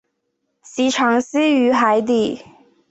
[0.63, 2.41] 其常栖息于海底。